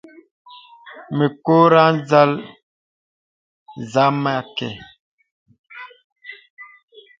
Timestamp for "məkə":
4.23-4.67